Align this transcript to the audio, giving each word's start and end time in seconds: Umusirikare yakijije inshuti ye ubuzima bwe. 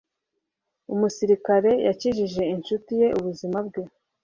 Umusirikare 0.93 1.71
yakijije 1.87 2.41
inshuti 2.53 2.91
ye 3.01 3.07
ubuzima 3.19 3.57
bwe. 3.67 3.83